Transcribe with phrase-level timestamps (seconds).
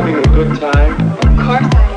[0.00, 0.92] having a good time?
[1.26, 1.87] Of course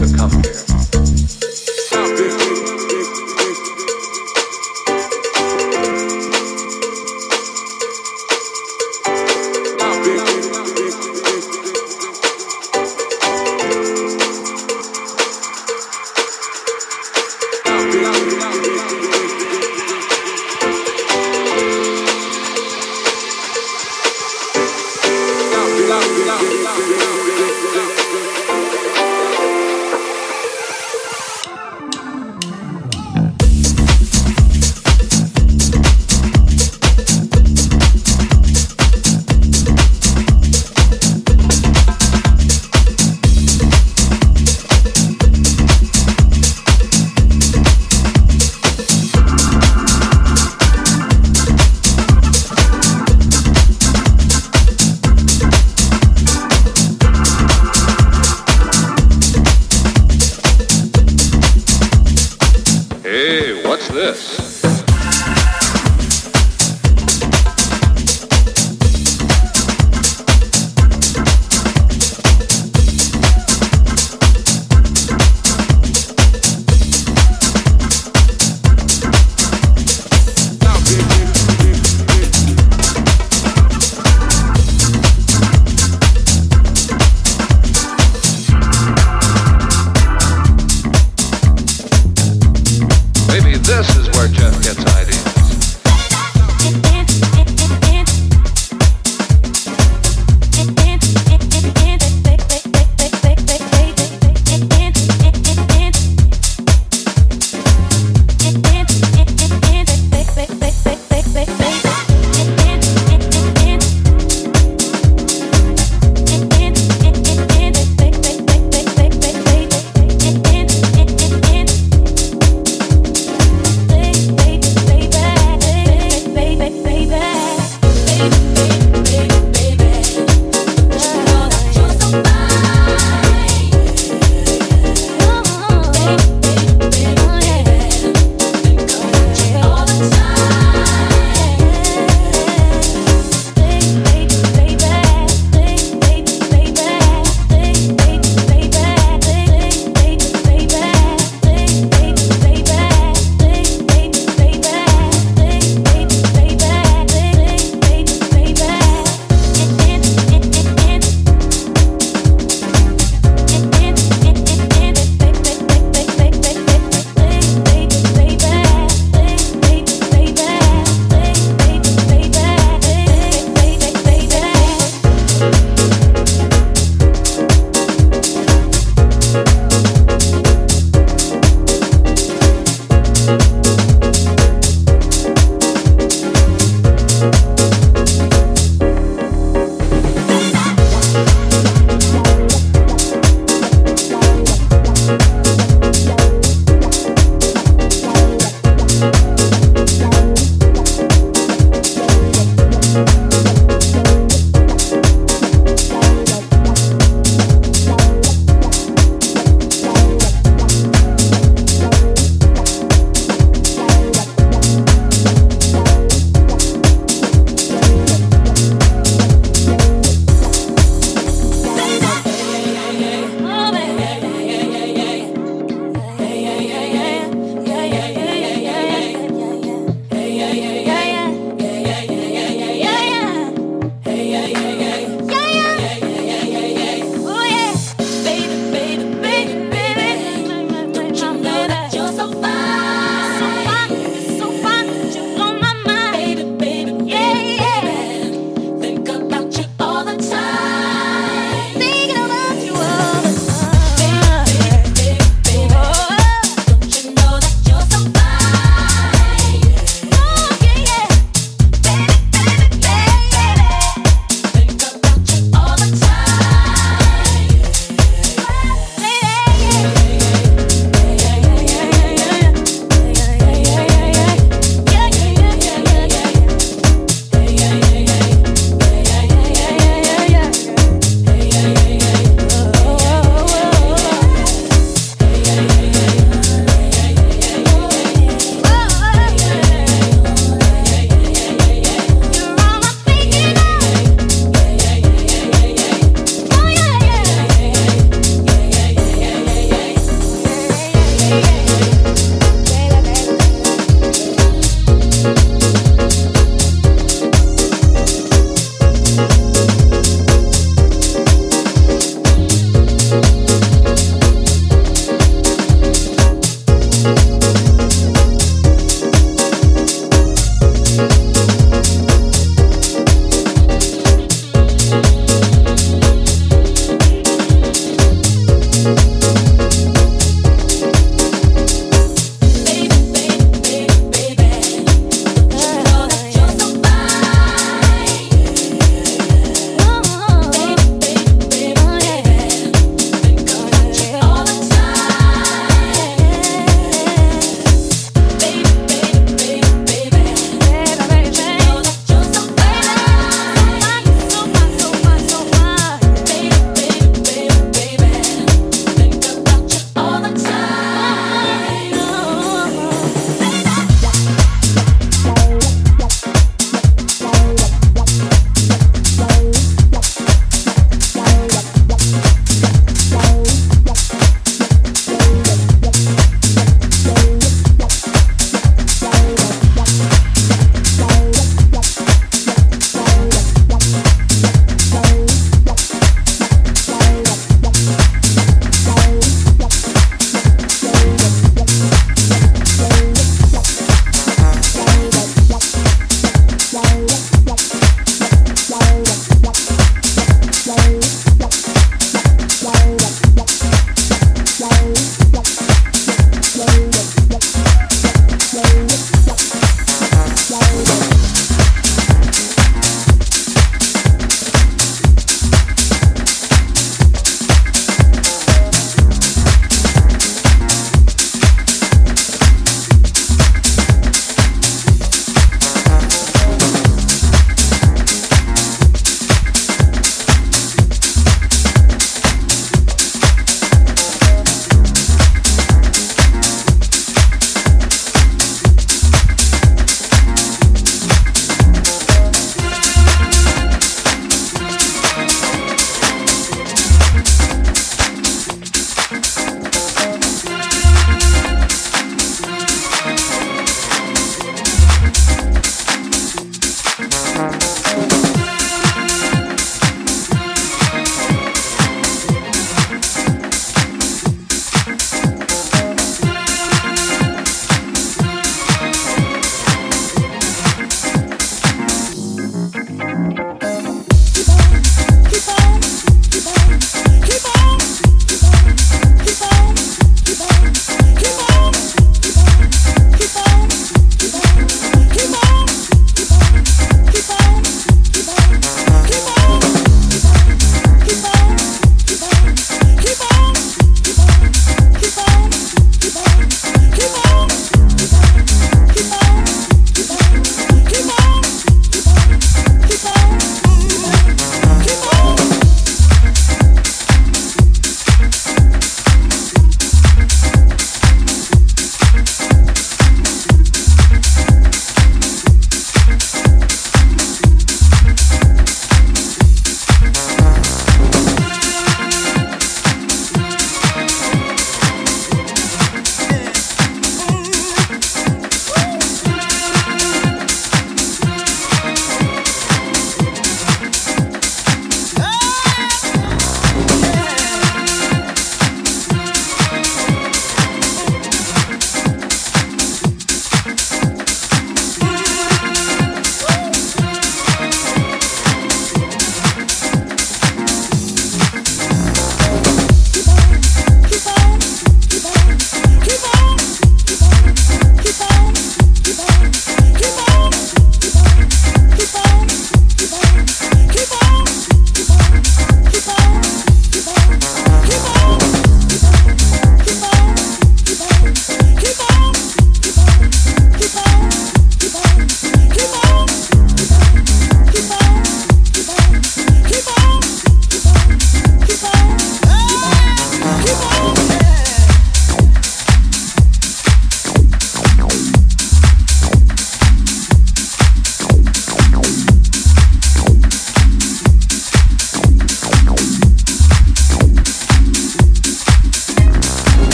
[0.00, 0.69] to come here.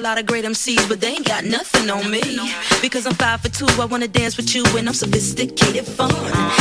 [0.00, 2.22] A lot of great MCs, but they ain't got nothing on me.
[2.80, 6.59] Because I'm five for two, I wanna dance with you, and I'm sophisticated fun.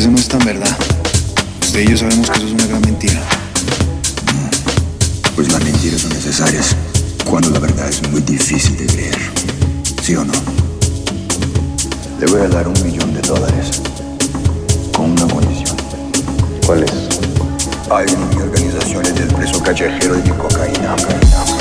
[0.00, 0.78] eso no es tan verdad.
[1.74, 3.20] De ellos sabemos que eso es una gran mentira.
[3.20, 5.34] Mm.
[5.34, 6.74] Pues las mentiras son necesarias
[7.28, 9.18] cuando la verdad es muy difícil de creer.
[10.02, 10.32] ¿Sí o no?
[12.18, 13.82] Le voy a dar un millón de dólares
[14.94, 15.76] con una condición.
[16.64, 16.92] ¿Cuál es?
[17.90, 18.06] Hay
[18.40, 20.96] organizaciones del preso callejero y de cocaína.
[20.96, 21.59] cocaína.